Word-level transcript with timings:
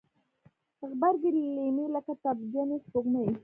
غبرګي 0.87 1.31
لیمې 1.55 1.85
لکه 1.95 2.13
تبجنې 2.23 2.77
سپوږمۍ 2.83 3.29